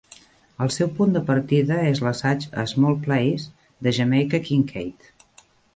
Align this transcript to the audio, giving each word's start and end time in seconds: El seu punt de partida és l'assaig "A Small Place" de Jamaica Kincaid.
El 0.65 0.71
seu 0.75 0.89
punt 0.99 1.13
de 1.17 1.21
partida 1.27 1.77
és 1.91 2.01
l'assaig 2.07 2.49
"A 2.63 2.67
Small 2.75 2.99
Place" 3.07 3.87
de 3.89 3.95
Jamaica 4.01 4.43
Kincaid. 4.49 5.11